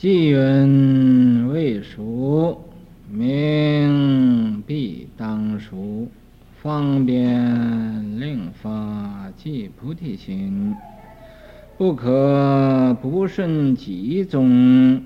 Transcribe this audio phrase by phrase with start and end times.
[0.00, 2.64] 既云未熟，
[3.10, 6.08] 名必当熟。
[6.62, 10.74] 方便令发即菩提心，
[11.76, 15.04] 不可不顺己宗，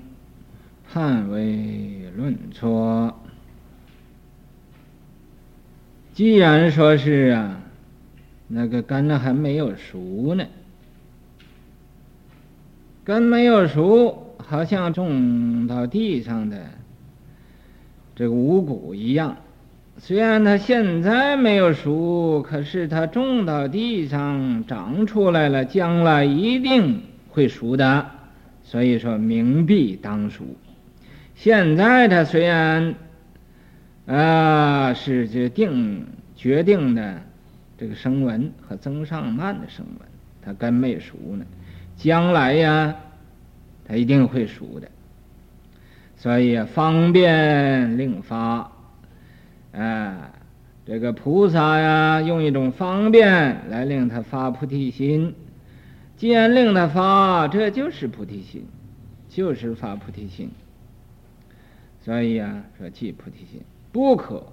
[0.89, 3.19] 判为论错。
[6.13, 7.59] 既然说是啊，
[8.47, 10.45] 那个根还没有熟呢，
[13.03, 14.21] 根没有熟。
[14.37, 16.57] 好像种到地上的
[18.15, 19.37] 这个五谷一样，
[19.97, 28.05] 虽然它现在没有熟，可是它种到地上长出来了，将来一定会熟的。
[28.63, 30.43] 所以说，名必当熟。
[31.35, 32.95] 现在它虽然
[34.05, 37.21] 啊是决定决定的
[37.77, 40.07] 这个声闻和增上慢的声闻，
[40.41, 41.45] 它根没熟呢，
[41.95, 42.95] 将来呀。
[43.87, 44.89] 他一定会熟的，
[46.17, 48.71] 所以方便令发，
[49.73, 50.31] 啊，
[50.87, 55.35] 这个菩萨呀，用一种方便来令他发菩提心。
[56.17, 58.65] 既然令他发，这就是菩提心，
[59.29, 60.49] 就是发菩提心。
[62.03, 64.47] 所以呀，说即菩提心不可，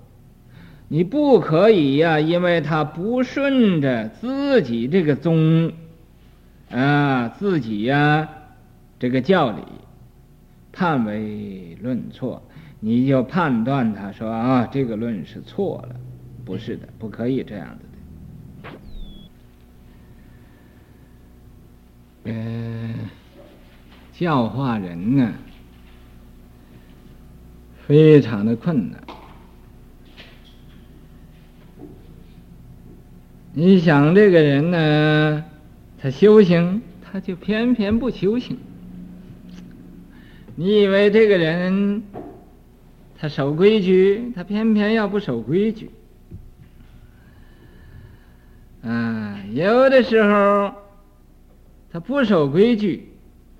[0.89, 5.73] 你不可以呀，因为他不顺着自己这个宗，
[6.71, 8.28] 啊，自己呀。
[9.03, 9.62] 这个教理
[10.70, 12.41] 判为论错，
[12.78, 15.97] 你就判断他说啊，这个论是错了，
[16.44, 17.84] 不是的，不可以这样子
[22.25, 22.31] 的。
[22.33, 22.94] 呃，
[24.12, 25.33] 教化人呢，
[27.89, 29.03] 非常的困难。
[33.53, 35.44] 你想这个人呢，
[35.98, 38.56] 他修行，他就偏偏不修行。
[40.55, 42.03] 你以为这个人
[43.19, 45.91] 他守规矩，他偏偏要不守规矩。
[48.82, 50.75] 啊，有的时候
[51.91, 53.09] 他不守规矩，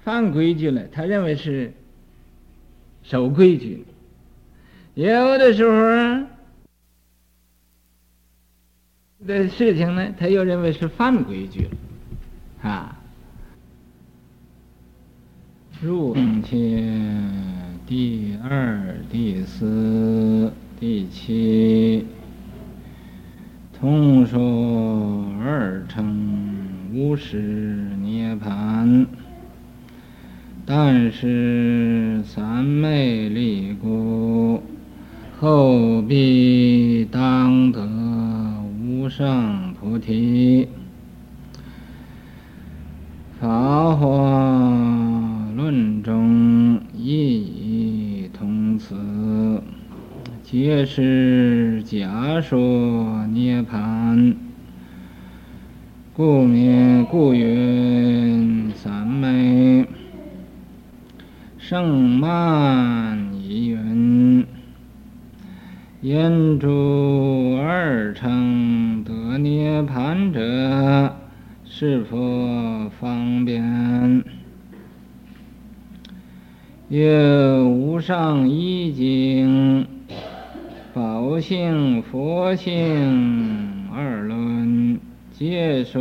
[0.05, 1.73] 犯规矩了，他认为是
[3.03, 3.85] 守规矩；
[4.95, 6.27] 有的时候
[9.27, 11.69] 的事情呢，他又认为是犯规矩
[12.63, 13.02] 了，啊。
[15.85, 17.03] 入天
[17.89, 22.07] 第二、第四、第七，
[23.81, 27.37] 通说二乘无始
[28.01, 29.07] 涅槃，
[30.65, 34.63] 但是三昧力故，
[35.41, 37.85] 后必当得
[38.81, 40.69] 无上菩提。
[43.41, 45.11] 法华。
[45.55, 48.97] 论中亦以同词，
[50.53, 54.35] 皆是假说涅槃，
[56.13, 59.87] 故名故云三昧。
[61.57, 64.45] 胜鬘亦云：
[66.03, 71.17] 言诸二乘得涅槃者，
[71.65, 74.23] 是佛方便。
[76.91, 79.87] 有无上义经、
[80.95, 85.01] 宝性、佛性二论，
[85.33, 86.01] 皆说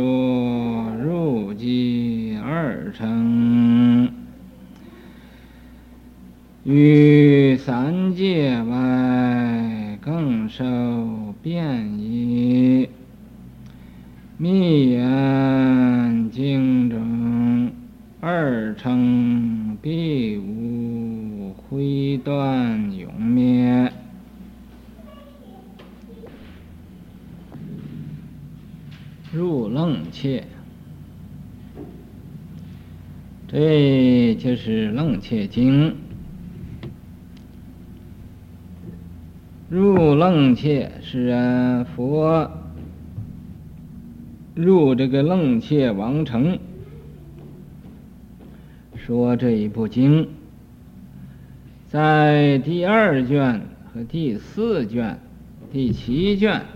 [1.02, 4.12] 入寂二乘，
[6.64, 10.62] 于三界外更受
[11.42, 12.90] 便宜。
[14.36, 17.70] 密言经中
[18.20, 21.54] 二乘必无。
[21.70, 23.90] 灰断永灭，
[29.34, 30.44] 入楞伽，
[33.48, 35.96] 这就是楞伽经。
[39.70, 42.50] 入楞伽是啊，佛
[44.54, 46.58] 入这个楞伽王城，
[48.94, 50.28] 说这一部经。
[51.88, 53.62] 在第二卷
[53.94, 55.18] 和第四卷、
[55.72, 56.66] 第七卷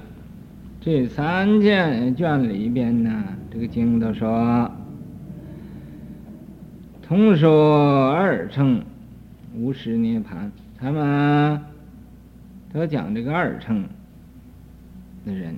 [0.86, 3.10] 这三卷卷里边呢，
[3.50, 4.70] 这个经都说，
[7.02, 8.84] 同说二乘，
[9.56, 10.48] 无实涅槃。
[10.78, 11.60] 他们，
[12.72, 13.82] 都讲这个二乘
[15.24, 15.56] 的人，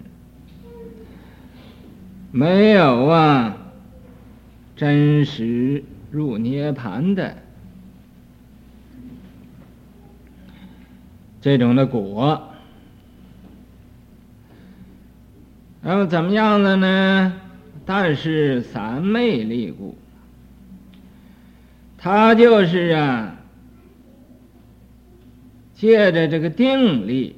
[2.32, 3.54] 没有啊，
[4.76, 7.36] 真实入涅槃的
[11.42, 12.47] 这种的果。
[15.80, 17.40] 那么怎么样的呢？
[17.86, 19.96] 但是三昧力故，
[21.96, 23.38] 他就是啊，
[25.75, 27.36] 借着这个定力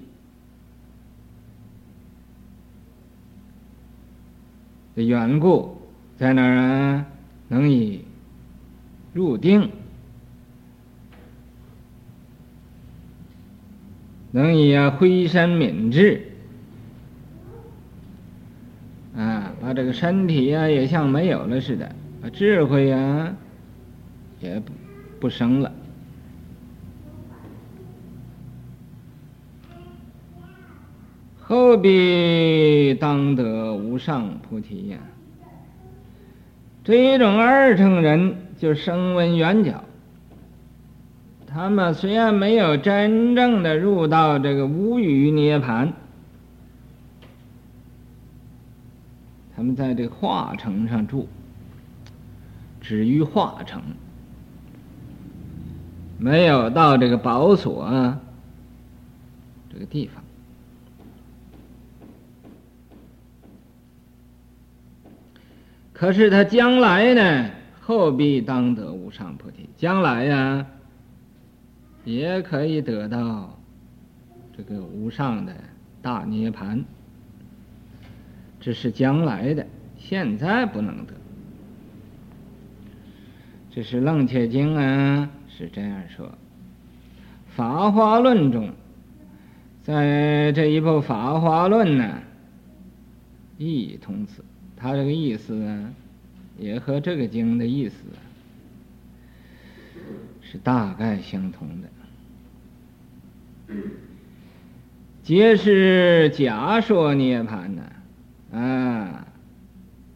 [4.97, 5.81] 的缘故，
[6.17, 7.07] 在那儿啊，
[7.47, 8.05] 能以
[9.13, 9.71] 入定，
[14.33, 16.30] 能以啊挥身泯智。
[19.75, 21.93] 这个身体呀、也像没有了似的，
[22.33, 23.35] 智慧呀、
[24.41, 24.73] 也不
[25.21, 25.73] 不生了。
[31.39, 34.99] 后必当得无上菩提呀。
[36.85, 39.83] 这一种二乘人就声闻缘觉，
[41.47, 45.93] 他们虽然没有真正的入到这个无余涅槃。
[49.61, 51.29] 他们在这个化城上住，
[52.81, 53.83] 止于化城，
[56.17, 58.19] 没有到这个宝所啊
[59.71, 60.25] 这个地方。
[65.93, 67.51] 可是他将来呢，
[67.83, 70.67] 后必当得无上菩提，将来呀，
[72.07, 73.61] 也可以得到
[74.57, 75.55] 这个无上的
[76.01, 76.83] 大涅槃。
[78.61, 79.67] 这是将来的，
[79.99, 81.15] 现在不能得。
[83.71, 86.27] 这是《楞伽经》啊，是这样说。
[87.49, 88.71] 《法华论》中，
[89.83, 92.19] 在这一部《法华论》呢，
[93.57, 94.45] 异同此，
[94.77, 95.91] 他这个意思啊，
[96.59, 97.97] 也和这个经的意思
[100.43, 101.69] 是大概相同
[103.69, 103.75] 的。
[105.23, 107.83] 皆是假说涅槃呢。
[108.53, 109.27] 啊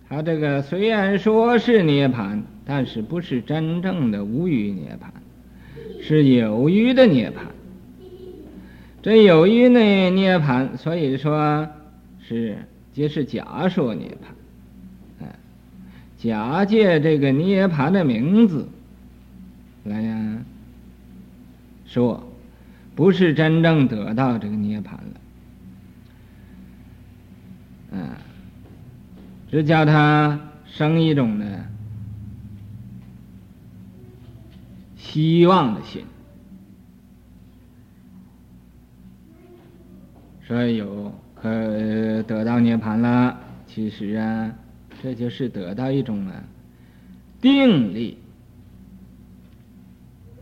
[0.08, 7.34] 他这个虽然说是涅槃，但是不是真正的无余涅槃，是有余的涅槃。
[9.02, 11.68] 这有余的涅槃，所以说
[12.20, 12.56] 是
[12.92, 14.16] 皆是假说涅
[15.20, 15.36] 槃，啊，
[16.16, 18.68] 假借这个涅槃的名字
[19.84, 20.38] 来呀
[21.86, 22.26] 说，
[22.94, 25.20] 不是真正得到这个涅槃了。
[27.96, 28.10] 嗯，
[29.48, 31.46] 只叫他生一种呢
[34.96, 36.04] 希望的心，
[40.42, 41.48] 说有可
[42.24, 43.38] 得到涅槃了。
[43.68, 44.52] 其实啊，
[45.00, 46.42] 这就是得到一种啊
[47.40, 48.18] 定力，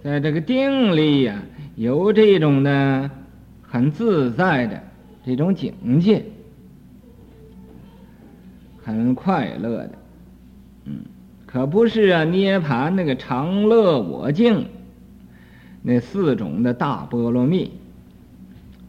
[0.02, 1.42] 在这个定力呀、啊，
[1.76, 3.10] 有这种的
[3.60, 4.82] 很自在的
[5.22, 6.24] 这种境界。
[8.84, 9.92] 很快乐的，
[10.86, 11.04] 嗯，
[11.46, 12.24] 可不是啊！
[12.24, 14.66] 涅槃那个常乐我净，
[15.82, 17.70] 那四种的大波罗蜜，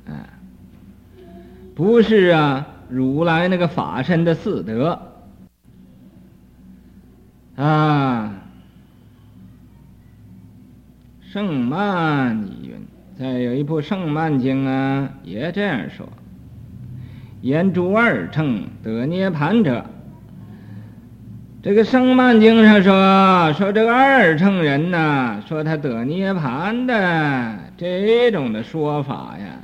[0.07, 0.29] 啊，
[1.75, 2.67] 不是啊！
[2.89, 4.99] 如来那个法身的四德，
[7.55, 8.33] 啊，
[11.21, 16.07] 胜鬘已云，再有一部《胜曼经》啊，也这样说。
[17.43, 19.83] 言诸二乘得涅槃者，
[21.61, 29.59] 这个《生曼经》上说说这个二乘人呐，说他得涅槃的这种的说法呀，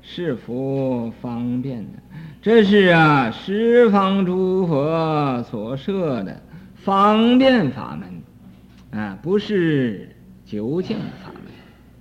[0.00, 1.98] 是福方便的。
[2.40, 6.40] 这是啊，十方诸佛所设的
[6.76, 8.98] 方便法门。
[8.98, 10.16] 啊，不是
[10.46, 11.52] 究竟法门，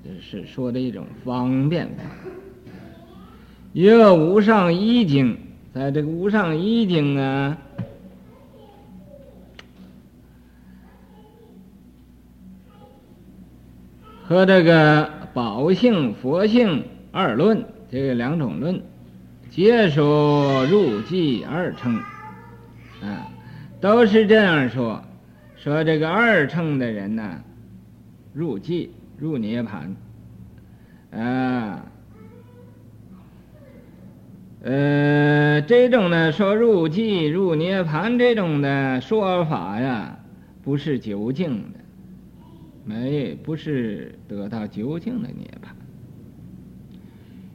[0.06, 2.04] 这是说的一种方便法。
[3.78, 5.38] 一个无上一经，
[5.72, 7.56] 在这个无上一经呢，
[14.24, 18.82] 和这个宝性、佛性二论，这个两种论，
[19.52, 21.98] 皆说入寂二乘，
[23.04, 23.30] 啊，
[23.80, 25.04] 都是这样说，
[25.56, 27.44] 说这个二乘的人呢，
[28.34, 29.94] 入寂入涅槃，
[31.16, 31.86] 啊。
[34.64, 40.20] 呃，这种呢，说入寂入涅槃这种的说法呀，
[40.64, 41.80] 不是究竟的，
[42.84, 45.68] 没不是得到究竟的涅槃。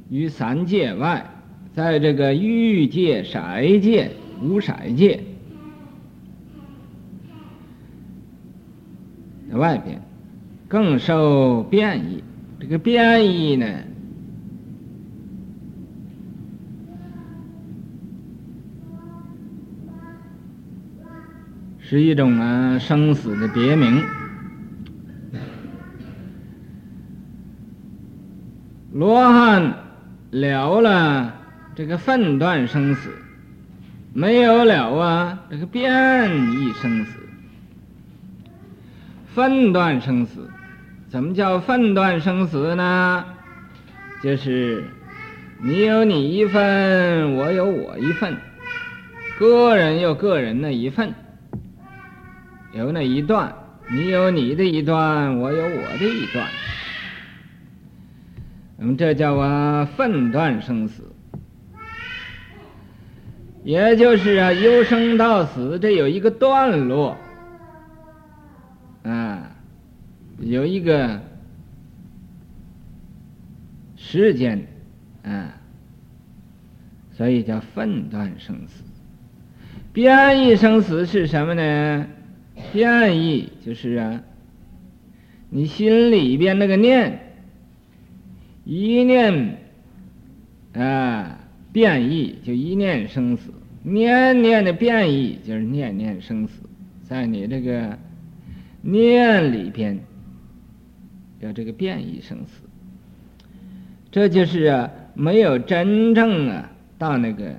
[0.08, 1.28] 于三界外，
[1.74, 3.40] 在这个欲界、色
[3.80, 5.20] 界、无色界
[9.50, 10.00] 在外边，
[10.68, 12.22] 更受变异。
[12.60, 13.66] 这个变异呢，
[21.92, 24.02] 是一种啊生死的别名。
[28.94, 29.74] 罗汉
[30.30, 31.34] 了了
[31.74, 33.10] 这个分段生死，
[34.14, 35.84] 没有了啊这个变
[36.52, 37.18] 异生死。
[39.34, 40.48] 分段生死，
[41.10, 43.22] 怎么叫分段生死呢？
[44.22, 44.82] 就是
[45.62, 48.34] 你有你一份，我有我一份，
[49.38, 51.12] 个人有个人的一份，
[52.72, 53.54] 有那一段，
[53.90, 56.48] 你有你的一段，我有我的一段。
[58.78, 61.04] 那么这叫啊分段生死，
[63.62, 67.16] 也就是啊由生到死，这有一个段落。
[69.04, 69.50] 啊，
[70.38, 71.20] 有一个
[73.96, 74.66] 时间，
[75.24, 75.54] 啊，
[77.10, 78.82] 所以叫分段生死。
[79.92, 82.06] 变异生死是什么呢？
[82.72, 84.22] 变异就是啊，
[85.50, 87.34] 你心里边那个念，
[88.64, 89.58] 一念
[90.74, 91.38] 啊
[91.72, 96.62] 变异就一念生死，念念的变异就是念念生死，
[97.04, 97.98] 在你这个。
[98.84, 100.00] 念里边
[101.38, 102.64] 有这个变异生死，
[104.10, 107.54] 这就是啊，没有真正啊到那个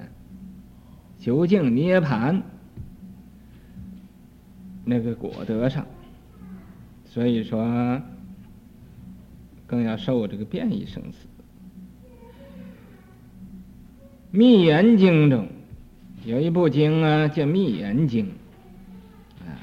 [1.17, 2.41] 究竟涅槃。
[4.85, 5.85] 那个果德上，
[7.05, 8.01] 所以说
[9.65, 11.27] 更要受这个变异生死。
[14.31, 15.47] 密严经中
[16.25, 18.25] 有一部经啊，叫密严经。
[19.41, 19.55] 啊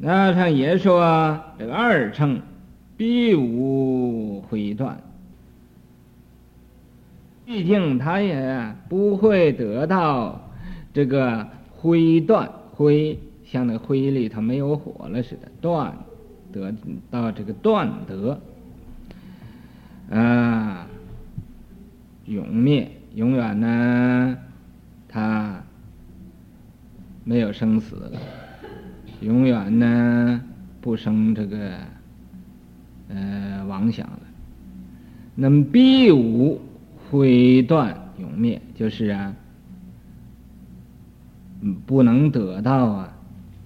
[0.00, 2.40] 那他也说这个二乘
[2.96, 5.00] 必无毁断，
[7.44, 10.50] 毕竟他也不会得到
[10.92, 11.48] 这个
[11.80, 15.96] 灰断，灰像那灰里头没有火了似的断，
[16.52, 16.74] 得
[17.10, 18.40] 到这个断得
[20.10, 20.86] 啊，
[22.26, 24.36] 永灭永远呢，
[25.08, 25.62] 他
[27.24, 28.12] 没有生死了。
[29.20, 30.40] 永远呢
[30.80, 31.72] 不生这个
[33.08, 34.20] 呃妄想了，
[35.34, 36.60] 那么必无
[37.10, 39.34] 会断永灭，就是啊，
[41.60, 43.16] 嗯，不能得到啊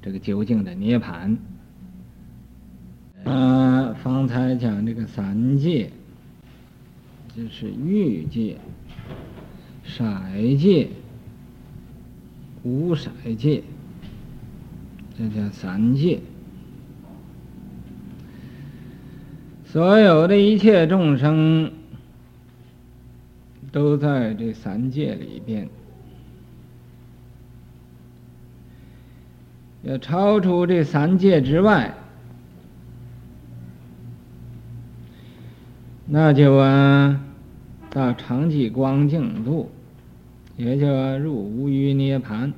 [0.01, 1.37] 这个究竟的涅槃。
[3.25, 5.91] 呃，方才讲这个三界，
[7.37, 8.57] 就是欲界、
[9.85, 10.05] 色
[10.59, 10.89] 界、
[12.63, 13.63] 无色界。
[15.17, 16.21] 这叫三界，
[19.67, 21.71] 所有的一切众生
[23.71, 25.69] 都在这三界里边。
[29.83, 31.93] 要超出这三界之外，
[36.07, 37.21] 那就啊，
[37.91, 39.71] 到常寂光净度，
[40.57, 40.87] 也就
[41.19, 42.53] 入无余涅盘。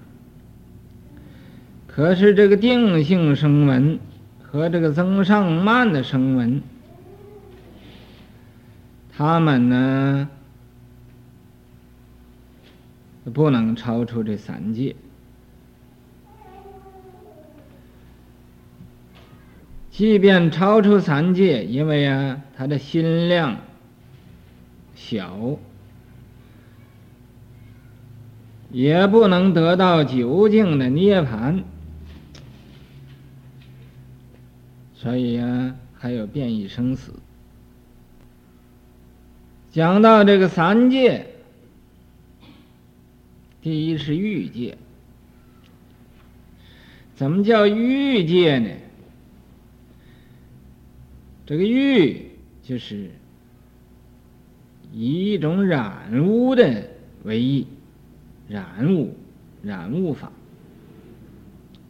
[1.86, 3.98] 可是这个定性声闻
[4.42, 6.60] 和这个增上慢的声闻，
[9.16, 10.28] 他们呢，
[13.32, 14.94] 不能超出这三界。
[19.96, 23.56] 即便超出三界，因为啊，他的心量
[24.96, 25.56] 小，
[28.72, 31.62] 也不能得到究竟的涅槃。
[34.96, 37.12] 所以啊，还有变异生死。
[39.70, 41.24] 讲到这个三界，
[43.62, 44.76] 第一是欲界。
[47.14, 48.70] 怎么叫欲界呢？
[51.46, 52.30] 这个欲
[52.62, 53.10] 就是
[54.92, 56.88] 以一种染污的
[57.24, 57.66] 为义，
[58.48, 59.14] 染污、
[59.62, 60.32] 染污法，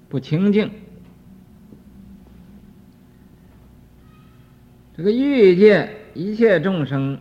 [0.08, 0.70] 不清净。
[4.96, 7.20] 这个欲界一切众生，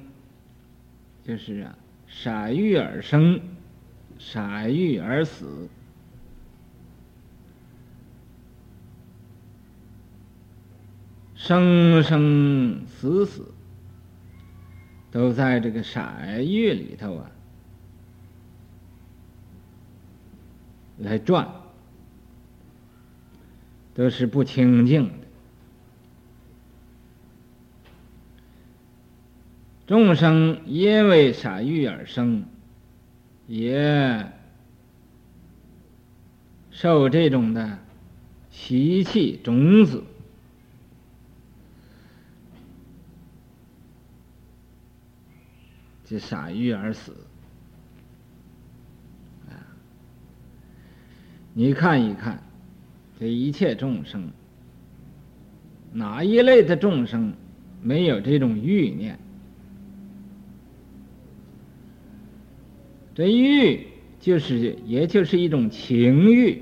[1.24, 3.42] 就是啊，色欲而生，
[4.18, 5.68] 色欲而死，
[11.44, 13.54] 生生死死，
[15.12, 16.00] 都在这个色
[16.40, 17.30] 欲里头啊，
[21.00, 21.54] 来转，
[23.94, 25.28] 都是不清净的。
[29.86, 32.46] 众生因为色欲而生，
[33.48, 34.32] 也
[36.72, 37.80] 受这种的
[38.50, 40.06] 习气种子，
[46.14, 47.12] 就傻欲而死。
[51.56, 52.44] 你看一看，
[53.20, 54.30] 这一切众生，
[55.92, 57.34] 哪一类的众生
[57.82, 59.18] 没有这种欲念？
[63.16, 63.88] 这欲
[64.20, 66.62] 就是，也就是一种情欲。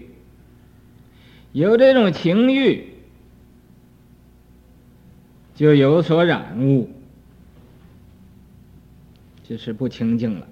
[1.52, 2.86] 有这种情欲，
[5.56, 6.90] 就有所染污，
[9.52, 10.48] 就是不清净了。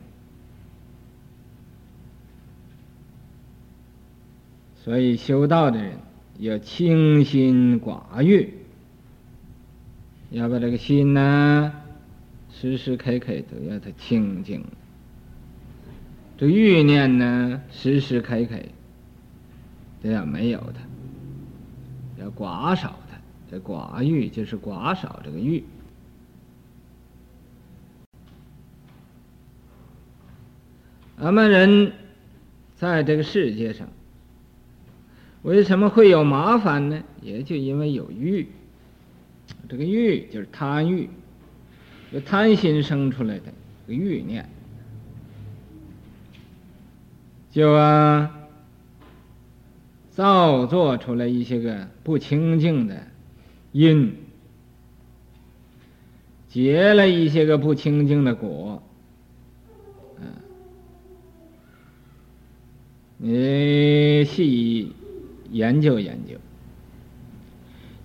[4.75, 5.93] 所以修道的人
[6.37, 8.55] 要清心寡欲，
[10.31, 11.71] 要把这个心呢，
[12.51, 14.65] 时时刻刻都要它清净。
[16.37, 18.57] 这欲念呢，时时刻刻
[20.03, 23.17] 都要没有它，要寡少它。
[23.49, 25.63] 这寡欲就是寡少这个欲。
[31.21, 31.91] 咱们人
[32.75, 33.88] 在这个世界上。
[35.41, 37.01] 为什么会有麻烦呢？
[37.21, 38.47] 也就因为有欲，
[39.69, 41.09] 这个欲就是贪欲，
[42.11, 43.45] 这贪心生出来的
[43.88, 44.49] 个欲念，
[47.51, 48.38] 就啊
[50.11, 53.07] 造作出来一些个不清净的
[53.71, 54.13] 因，
[56.49, 58.83] 结了一些个不清净的果，
[63.19, 64.93] 你细。
[65.51, 66.35] 研究研究，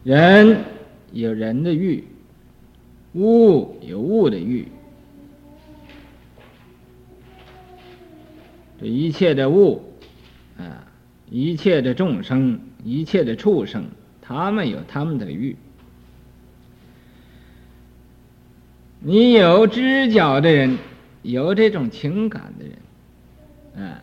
[0.03, 0.65] 人
[1.13, 2.03] 有人的欲，
[3.13, 4.67] 物有物的欲，
[8.81, 9.83] 这一切的物
[10.57, 10.91] 啊，
[11.29, 13.85] 一切的众生，一切的畜生，
[14.23, 15.55] 他们有他们的欲。
[19.01, 20.79] 你有知觉的人，
[21.21, 24.03] 有这种情感的人，啊，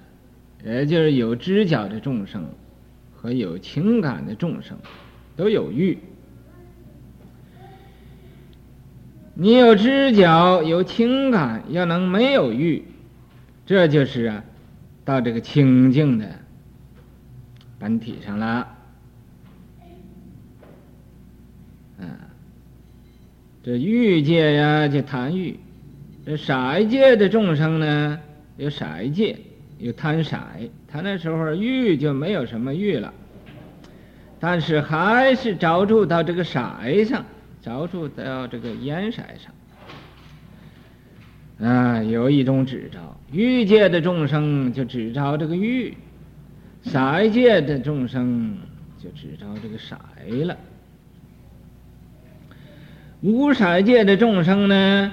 [0.63, 2.43] 也就是有知觉的众生。
[3.13, 4.75] 和有情感的众生
[5.35, 5.99] 都有欲，
[9.35, 12.83] 你有知觉有情感，要能没有欲，
[13.63, 14.43] 这就是啊，
[15.05, 16.27] 到这个清净的
[17.77, 18.67] 本体上了。
[21.99, 22.09] 嗯，
[23.61, 25.57] 这欲界呀，就贪欲；
[26.25, 28.19] 这色界的众生呢，
[28.57, 29.37] 有色界。
[29.81, 30.37] 有贪色，
[30.87, 33.11] 他那时候欲就没有什么欲了，
[34.39, 36.59] 但是还是着住到这个色
[37.03, 37.25] 上，
[37.63, 39.51] 着住到这个颜色上。
[41.67, 42.99] 啊，有一种执着，
[43.31, 45.97] 欲界的众生就执着这个欲，
[46.83, 48.55] 色界的众生
[48.99, 49.97] 就执着这个色
[50.45, 50.55] 了。
[53.21, 55.11] 无色界的众生呢？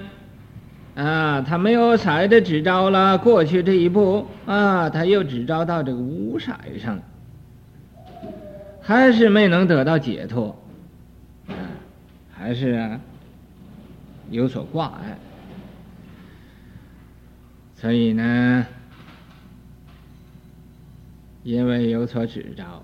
[0.98, 6.98] 啊，他没有色的执着了，过去这一步啊，他又只招到这个无色上，
[8.82, 10.60] 还是没能得到解脱，
[11.46, 11.54] 啊，
[12.32, 13.00] 还是啊
[14.32, 15.16] 有所挂碍，
[17.76, 18.66] 所以呢，
[21.44, 22.82] 因为有所执着，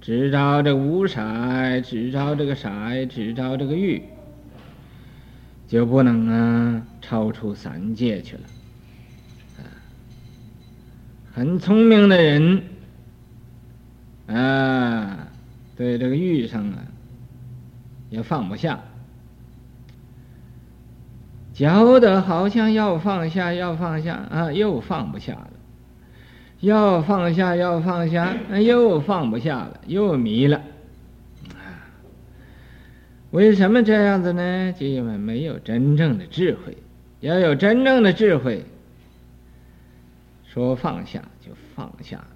[0.00, 1.20] 执着这五色，
[1.80, 2.70] 执着这个色，
[3.10, 4.00] 执着这个欲。
[5.72, 8.42] 就不能啊超出三界去了，
[9.56, 9.64] 啊，
[11.32, 12.62] 很聪明的人，
[14.26, 15.28] 啊，
[15.74, 16.76] 对这个欲上啊，
[18.10, 18.80] 也放不下，
[21.54, 25.50] 觉得好像要放下，要放下啊，又放不下了，
[26.60, 30.60] 要放下，要放下，又放不下了，又迷了。
[33.32, 34.72] 为什么这样子呢？
[34.78, 36.76] 就因为没有真正的智慧。
[37.20, 38.64] 要有真正的智慧，
[40.44, 42.26] 说放下就放下，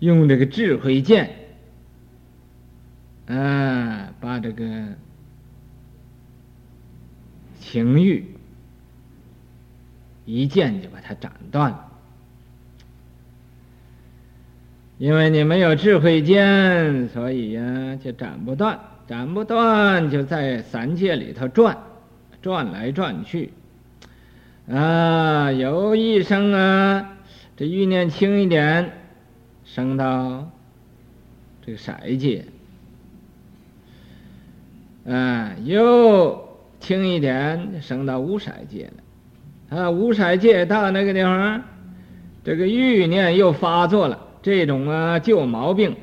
[0.00, 1.30] 用这个智慧剑，
[3.26, 4.88] 啊，把这个
[7.60, 8.26] 情欲
[10.26, 11.92] 一剑就把它斩断了。
[14.98, 18.78] 因为你没有智慧剑，所以呀，就斩不断。
[19.06, 21.76] 斩不断，就在三界里头转，
[22.40, 23.52] 转来转去，
[24.70, 27.16] 啊，有一生啊，
[27.54, 28.92] 这欲念轻一点，
[29.64, 30.50] 升到
[31.66, 32.46] 这个色界，
[35.06, 38.90] 啊，又轻一点，升到无色界
[39.68, 41.62] 了，啊，无色界到那个地方，
[42.42, 45.94] 这个欲念又发作了，这种啊旧毛病、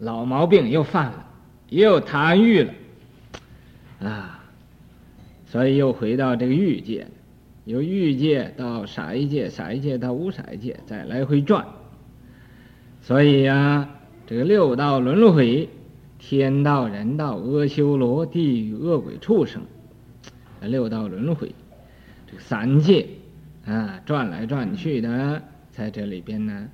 [0.00, 1.26] 老毛病又犯了，
[1.70, 2.72] 又贪欲了，
[4.00, 4.44] 啊，
[5.46, 7.06] 所以又回到这个欲界，
[7.66, 11.66] 由欲界到色界，色界到无色界，再来回转。
[13.02, 13.90] 所以呀、啊，
[14.26, 15.68] 这个六道轮回，
[16.18, 19.62] 天道、人道、阿修罗、地狱、恶鬼、畜生，
[20.62, 21.54] 六道轮回，
[22.26, 23.06] 这个三界
[23.66, 26.68] 啊，转来转去的，在这里边呢，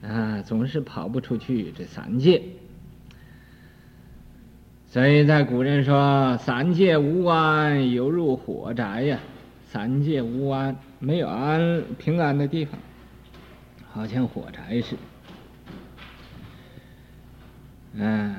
[0.00, 2.42] 啊，总是跑不出去这三界。
[4.90, 9.20] 所以在古人说：“三界无安，犹如火宅呀。”
[9.70, 12.76] 三界无安，没有安平安的地方，
[13.88, 15.02] 好像火宅似的。
[17.92, 18.34] 嗯，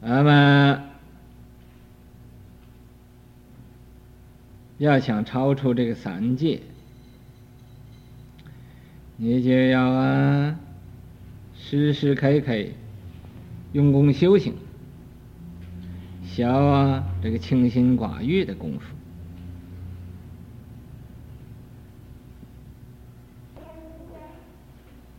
[0.00, 0.84] 那么
[4.78, 6.60] 要想超出这个三界，
[9.16, 10.56] 你就要啊，
[11.56, 12.52] 时时刻刻
[13.72, 14.54] 用功修行，
[16.24, 18.94] 消啊这个清心寡欲的功夫。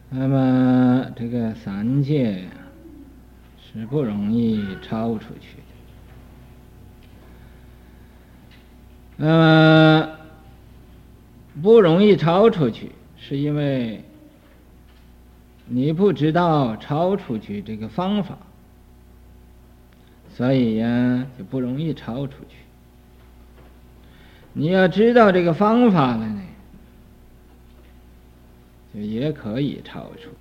[0.09, 2.43] 那么这个三界，
[3.61, 5.63] 是不容易超出去的。
[9.17, 10.09] 那么
[11.61, 14.03] 不容易超出去，是因为
[15.71, 18.37] 你不知道抄出去这个方法，
[20.35, 22.57] 所以呀就不容易抄出去。
[24.53, 26.41] 你要知道这个方法了呢。
[28.91, 30.31] 就也可以超出。